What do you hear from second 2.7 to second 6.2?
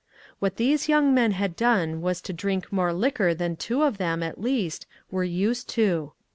more liquor than two of them, atr least, were used to.